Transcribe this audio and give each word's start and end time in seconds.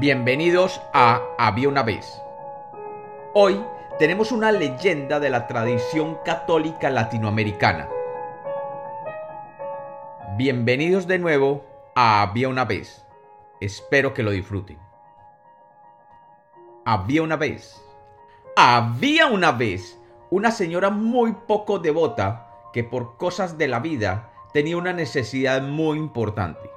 Bienvenidos 0.00 0.80
a 0.92 1.20
Había 1.38 1.68
una 1.68 1.82
vez. 1.82 2.22
Hoy 3.34 3.60
tenemos 3.98 4.30
una 4.30 4.52
leyenda 4.52 5.18
de 5.18 5.28
la 5.28 5.48
tradición 5.48 6.20
católica 6.24 6.88
latinoamericana. 6.88 7.88
Bienvenidos 10.36 11.08
de 11.08 11.18
nuevo 11.18 11.64
a 11.96 12.22
Había 12.22 12.48
una 12.48 12.64
vez. 12.64 13.04
Espero 13.60 14.14
que 14.14 14.22
lo 14.22 14.30
disfruten. 14.30 14.78
Había 16.84 17.24
una 17.24 17.34
vez. 17.34 17.82
Había 18.54 19.26
una 19.26 19.50
vez 19.50 19.98
una 20.30 20.52
señora 20.52 20.90
muy 20.90 21.32
poco 21.32 21.80
devota 21.80 22.52
que 22.72 22.84
por 22.84 23.16
cosas 23.16 23.58
de 23.58 23.66
la 23.66 23.80
vida 23.80 24.30
tenía 24.52 24.76
una 24.76 24.92
necesidad 24.92 25.60
muy 25.60 25.98
importante. 25.98 26.70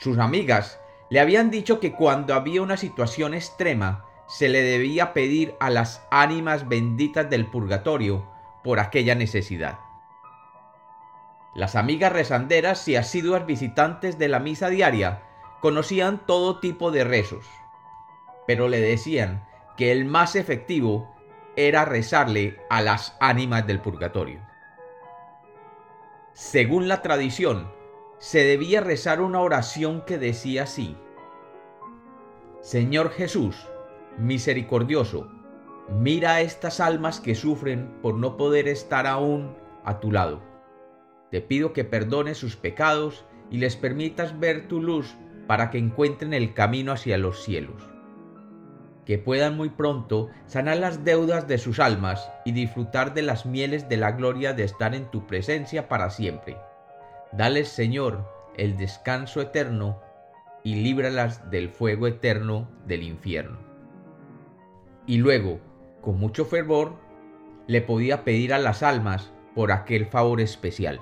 Sus 0.00 0.18
amigas 0.18 0.80
le 1.10 1.20
habían 1.20 1.50
dicho 1.50 1.80
que 1.80 1.92
cuando 1.92 2.34
había 2.34 2.62
una 2.62 2.76
situación 2.76 3.34
extrema 3.34 4.04
se 4.26 4.48
le 4.48 4.62
debía 4.62 5.14
pedir 5.14 5.54
a 5.58 5.70
las 5.70 6.06
ánimas 6.10 6.68
benditas 6.68 7.30
del 7.30 7.46
purgatorio 7.46 8.26
por 8.62 8.78
aquella 8.78 9.14
necesidad. 9.14 9.78
Las 11.54 11.76
amigas 11.76 12.12
rezanderas 12.12 12.86
y 12.88 12.96
asiduas 12.96 13.46
visitantes 13.46 14.18
de 14.18 14.28
la 14.28 14.38
misa 14.38 14.68
diaria 14.68 15.22
conocían 15.60 16.24
todo 16.26 16.60
tipo 16.60 16.90
de 16.90 17.04
rezos, 17.04 17.46
pero 18.46 18.68
le 18.68 18.80
decían 18.80 19.44
que 19.76 19.92
el 19.92 20.04
más 20.04 20.36
efectivo 20.36 21.14
era 21.56 21.84
rezarle 21.84 22.60
a 22.68 22.82
las 22.82 23.16
ánimas 23.18 23.66
del 23.66 23.80
purgatorio. 23.80 24.40
Según 26.32 26.86
la 26.86 27.02
tradición, 27.02 27.72
se 28.18 28.42
debía 28.42 28.80
rezar 28.80 29.20
una 29.20 29.40
oración 29.40 30.02
que 30.02 30.18
decía 30.18 30.64
así. 30.64 30.96
Señor 32.60 33.10
Jesús, 33.10 33.68
misericordioso, 34.18 35.30
mira 35.88 36.34
a 36.34 36.40
estas 36.40 36.80
almas 36.80 37.20
que 37.20 37.36
sufren 37.36 38.00
por 38.02 38.14
no 38.14 38.36
poder 38.36 38.66
estar 38.66 39.06
aún 39.06 39.56
a 39.84 40.00
tu 40.00 40.10
lado. 40.10 40.42
Te 41.30 41.40
pido 41.40 41.72
que 41.72 41.84
perdones 41.84 42.38
sus 42.38 42.56
pecados 42.56 43.24
y 43.50 43.58
les 43.58 43.76
permitas 43.76 44.40
ver 44.40 44.66
tu 44.66 44.82
luz 44.82 45.16
para 45.46 45.70
que 45.70 45.78
encuentren 45.78 46.34
el 46.34 46.54
camino 46.54 46.92
hacia 46.92 47.18
los 47.18 47.44
cielos. 47.44 47.82
Que 49.06 49.18
puedan 49.18 49.56
muy 49.56 49.70
pronto 49.70 50.28
sanar 50.46 50.78
las 50.78 51.04
deudas 51.04 51.46
de 51.46 51.56
sus 51.56 51.78
almas 51.78 52.30
y 52.44 52.52
disfrutar 52.52 53.14
de 53.14 53.22
las 53.22 53.46
mieles 53.46 53.88
de 53.88 53.96
la 53.96 54.12
gloria 54.12 54.52
de 54.52 54.64
estar 54.64 54.94
en 54.94 55.08
tu 55.10 55.26
presencia 55.26 55.88
para 55.88 56.10
siempre 56.10 56.56
Dales, 57.32 57.68
Señor, 57.68 58.26
el 58.56 58.76
descanso 58.76 59.40
eterno 59.40 60.00
y 60.64 60.76
líbralas 60.76 61.50
del 61.50 61.68
fuego 61.68 62.06
eterno 62.06 62.68
del 62.86 63.02
infierno. 63.02 63.58
Y 65.06 65.18
luego, 65.18 65.60
con 66.00 66.18
mucho 66.18 66.44
fervor, 66.44 66.96
le 67.66 67.82
podía 67.82 68.24
pedir 68.24 68.52
a 68.52 68.58
las 68.58 68.82
almas 68.82 69.32
por 69.54 69.72
aquel 69.72 70.06
favor 70.06 70.40
especial. 70.40 71.00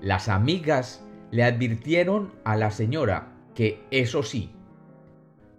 Las 0.00 0.28
amigas 0.28 1.04
le 1.30 1.44
advirtieron 1.44 2.32
a 2.44 2.56
la 2.56 2.70
señora 2.70 3.32
que, 3.54 3.84
eso 3.90 4.22
sí, 4.22 4.54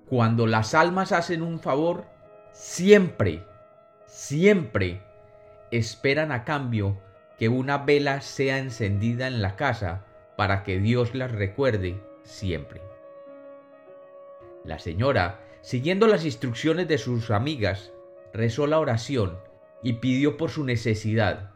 cuando 0.08 0.48
las 0.48 0.74
almas 0.74 1.12
hacen 1.12 1.44
un 1.44 1.60
favor, 1.60 2.06
siempre, 2.52 3.46
siempre 4.08 5.02
esperan 5.72 6.32
a 6.32 6.44
cambio 6.44 6.98
que 7.42 7.50
una 7.50 7.80
vela 7.80 8.22
sea 8.22 8.60
encendida 8.60 9.26
en 9.26 9.42
la 9.42 9.56
casa 9.56 10.06
para 10.38 10.62
que 10.62 10.78
Dios 10.78 11.16
las 11.16 11.32
recuerde 11.32 12.00
siempre. 12.22 12.84
La 14.64 14.78
señora, 14.78 15.40
siguiendo 15.62 16.06
las 16.06 16.24
instrucciones 16.24 16.88
de 16.88 17.00
sus 17.00 17.32
amigas, 17.32 17.94
rezó 18.32 18.68
la 18.68 18.78
oración 18.78 19.40
y 19.82 19.94
pidió 19.94 20.38
por 20.38 20.52
su 20.52 20.64
necesidad. 20.64 21.50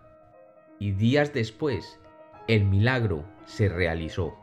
Y 0.79 0.93
días 0.93 1.33
después, 1.35 1.99
el 2.47 2.65
milagro 2.65 3.23
se 3.45 3.69
realizó 3.69 4.33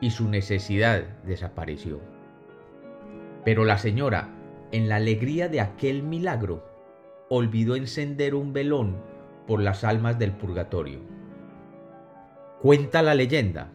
y 0.00 0.12
su 0.12 0.28
necesidad 0.28 1.02
desapareció. 1.24 2.00
Pero 3.44 3.64
la 3.64 3.76
señora, 3.76 4.32
en 4.70 4.88
la 4.88 4.96
alegría 4.96 5.48
de 5.48 5.60
aquel 5.60 6.04
milagro, 6.04 6.64
olvidó 7.28 7.74
encender 7.74 8.36
un 8.36 8.52
velón 8.52 9.17
por 9.48 9.62
las 9.62 9.82
almas 9.82 10.18
del 10.18 10.32
purgatorio. 10.32 11.00
Cuenta 12.60 13.02
la 13.02 13.14
leyenda 13.14 13.72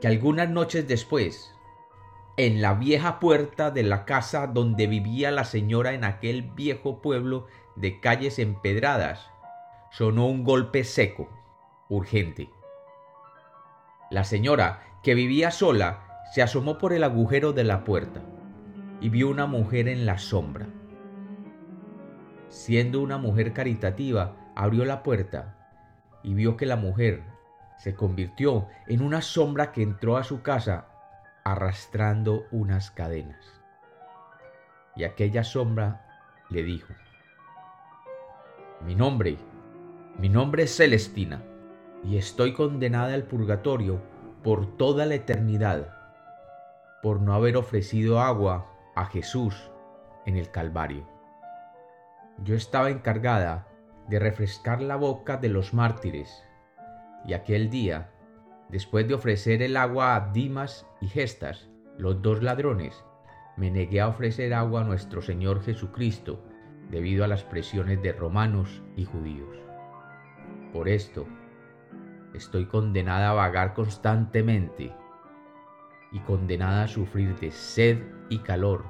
que 0.00 0.08
algunas 0.08 0.48
noches 0.48 0.88
después, 0.88 1.52
en 2.38 2.62
la 2.62 2.72
vieja 2.74 3.20
puerta 3.20 3.70
de 3.70 3.82
la 3.82 4.06
casa 4.06 4.46
donde 4.46 4.86
vivía 4.86 5.30
la 5.30 5.44
señora 5.44 5.92
en 5.92 6.04
aquel 6.04 6.42
viejo 6.42 7.02
pueblo 7.02 7.46
de 7.76 8.00
calles 8.00 8.38
empedradas, 8.38 9.30
sonó 9.90 10.26
un 10.26 10.44
golpe 10.44 10.82
seco, 10.84 11.28
urgente. 11.90 12.48
La 14.10 14.24
señora, 14.24 14.82
que 15.02 15.14
vivía 15.14 15.50
sola, 15.50 16.22
se 16.32 16.40
asomó 16.40 16.78
por 16.78 16.94
el 16.94 17.04
agujero 17.04 17.52
de 17.52 17.64
la 17.64 17.84
puerta 17.84 18.22
y 19.02 19.10
vio 19.10 19.28
una 19.28 19.44
mujer 19.44 19.88
en 19.88 20.06
la 20.06 20.16
sombra. 20.16 20.68
Siendo 22.48 23.00
una 23.00 23.18
mujer 23.18 23.52
caritativa, 23.52 24.36
abrió 24.60 24.84
la 24.84 25.02
puerta 25.02 25.54
y 26.22 26.34
vio 26.34 26.58
que 26.58 26.66
la 26.66 26.76
mujer 26.76 27.22
se 27.78 27.94
convirtió 27.94 28.68
en 28.88 29.00
una 29.00 29.22
sombra 29.22 29.72
que 29.72 29.82
entró 29.82 30.18
a 30.18 30.22
su 30.22 30.42
casa 30.42 30.84
arrastrando 31.44 32.44
unas 32.50 32.90
cadenas. 32.90 33.42
Y 34.94 35.04
aquella 35.04 35.44
sombra 35.44 36.06
le 36.50 36.62
dijo, 36.62 36.92
mi 38.84 38.94
nombre, 38.94 39.38
mi 40.18 40.28
nombre 40.28 40.64
es 40.64 40.76
Celestina, 40.76 41.42
y 42.04 42.18
estoy 42.18 42.52
condenada 42.52 43.14
al 43.14 43.22
purgatorio 43.22 44.02
por 44.44 44.76
toda 44.76 45.06
la 45.06 45.14
eternidad, 45.14 45.90
por 47.02 47.22
no 47.22 47.32
haber 47.32 47.56
ofrecido 47.56 48.20
agua 48.20 48.66
a 48.94 49.06
Jesús 49.06 49.70
en 50.26 50.36
el 50.36 50.50
Calvario. 50.50 51.08
Yo 52.44 52.54
estaba 52.54 52.90
encargada 52.90 53.69
de 54.10 54.18
refrescar 54.18 54.82
la 54.82 54.96
boca 54.96 55.36
de 55.36 55.48
los 55.48 55.72
mártires. 55.72 56.44
Y 57.24 57.32
aquel 57.32 57.70
día, 57.70 58.10
después 58.68 59.06
de 59.06 59.14
ofrecer 59.14 59.62
el 59.62 59.76
agua 59.76 60.16
a 60.16 60.32
Dimas 60.32 60.84
y 61.00 61.06
Gestas, 61.06 61.68
los 61.96 62.20
dos 62.20 62.42
ladrones, 62.42 63.04
me 63.56 63.70
negué 63.70 64.00
a 64.00 64.08
ofrecer 64.08 64.52
agua 64.52 64.80
a 64.80 64.84
nuestro 64.84 65.22
Señor 65.22 65.62
Jesucristo 65.62 66.42
debido 66.90 67.24
a 67.24 67.28
las 67.28 67.44
presiones 67.44 68.02
de 68.02 68.12
romanos 68.12 68.82
y 68.96 69.04
judíos. 69.04 69.56
Por 70.72 70.88
esto, 70.88 71.26
estoy 72.34 72.66
condenada 72.66 73.30
a 73.30 73.34
vagar 73.34 73.74
constantemente 73.74 74.92
y 76.10 76.18
condenada 76.20 76.84
a 76.84 76.88
sufrir 76.88 77.38
de 77.38 77.52
sed 77.52 78.02
y 78.28 78.38
calor 78.38 78.84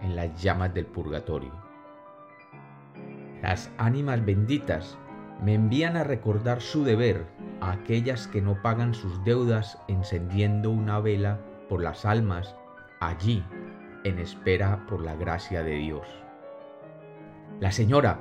en 0.00 0.16
las 0.16 0.42
llamas 0.42 0.72
del 0.72 0.86
purgatorio. 0.86 1.71
Las 3.42 3.72
ánimas 3.76 4.24
benditas 4.24 4.96
me 5.42 5.54
envían 5.54 5.96
a 5.96 6.04
recordar 6.04 6.60
su 6.60 6.84
deber 6.84 7.26
a 7.60 7.72
aquellas 7.72 8.28
que 8.28 8.40
no 8.40 8.62
pagan 8.62 8.94
sus 8.94 9.24
deudas 9.24 9.78
encendiendo 9.88 10.70
una 10.70 11.00
vela 11.00 11.40
por 11.68 11.82
las 11.82 12.04
almas 12.04 12.54
allí 13.00 13.44
en 14.04 14.20
espera 14.20 14.86
por 14.88 15.02
la 15.02 15.16
gracia 15.16 15.64
de 15.64 15.74
Dios. 15.74 16.06
La 17.58 17.72
señora, 17.72 18.20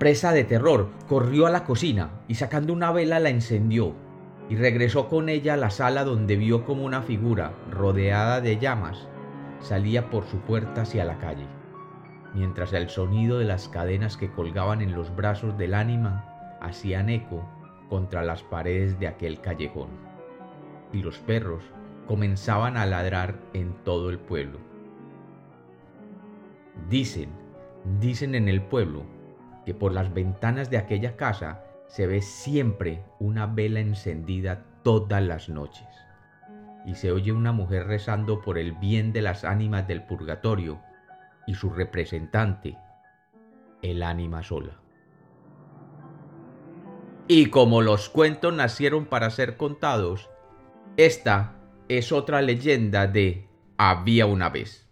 presa 0.00 0.32
de 0.32 0.42
terror, 0.42 0.90
corrió 1.06 1.46
a 1.46 1.50
la 1.50 1.62
cocina 1.62 2.10
y 2.26 2.34
sacando 2.34 2.72
una 2.72 2.90
vela 2.90 3.20
la 3.20 3.30
encendió 3.30 3.94
y 4.48 4.56
regresó 4.56 5.08
con 5.08 5.28
ella 5.28 5.54
a 5.54 5.56
la 5.56 5.70
sala 5.70 6.02
donde 6.02 6.34
vio 6.34 6.64
como 6.64 6.84
una 6.84 7.02
figura 7.02 7.52
rodeada 7.70 8.40
de 8.40 8.58
llamas 8.58 9.06
salía 9.60 10.10
por 10.10 10.24
su 10.26 10.38
puerta 10.38 10.82
hacia 10.82 11.04
la 11.04 11.18
calle 11.18 11.57
mientras 12.34 12.72
el 12.72 12.88
sonido 12.88 13.38
de 13.38 13.44
las 13.44 13.68
cadenas 13.68 14.16
que 14.16 14.30
colgaban 14.30 14.80
en 14.80 14.92
los 14.92 15.14
brazos 15.14 15.56
del 15.58 15.74
ánima 15.74 16.24
hacían 16.60 17.08
eco 17.08 17.48
contra 17.88 18.22
las 18.22 18.42
paredes 18.42 18.98
de 18.98 19.06
aquel 19.06 19.40
callejón. 19.40 19.88
Y 20.92 21.02
los 21.02 21.18
perros 21.18 21.62
comenzaban 22.06 22.76
a 22.76 22.86
ladrar 22.86 23.38
en 23.52 23.74
todo 23.84 24.10
el 24.10 24.18
pueblo. 24.18 24.58
Dicen, 26.88 27.30
dicen 28.00 28.34
en 28.34 28.48
el 28.48 28.62
pueblo, 28.62 29.04
que 29.66 29.74
por 29.74 29.92
las 29.92 30.14
ventanas 30.14 30.70
de 30.70 30.78
aquella 30.78 31.16
casa 31.16 31.62
se 31.88 32.06
ve 32.06 32.22
siempre 32.22 33.02
una 33.18 33.46
vela 33.46 33.80
encendida 33.80 34.64
todas 34.82 35.22
las 35.22 35.48
noches. 35.48 35.86
Y 36.86 36.94
se 36.94 37.12
oye 37.12 37.32
una 37.32 37.52
mujer 37.52 37.86
rezando 37.86 38.40
por 38.40 38.56
el 38.56 38.72
bien 38.72 39.12
de 39.12 39.20
las 39.20 39.44
ánimas 39.44 39.86
del 39.86 40.04
purgatorio 40.04 40.78
y 41.48 41.54
su 41.54 41.70
representante, 41.70 42.76
el 43.80 44.02
ánima 44.02 44.42
sola. 44.42 44.76
Y 47.26 47.46
como 47.46 47.80
los 47.80 48.10
cuentos 48.10 48.52
nacieron 48.52 49.06
para 49.06 49.30
ser 49.30 49.56
contados, 49.56 50.28
esta 50.98 51.54
es 51.88 52.12
otra 52.12 52.42
leyenda 52.42 53.06
de 53.06 53.48
había 53.78 54.26
una 54.26 54.50
vez. 54.50 54.87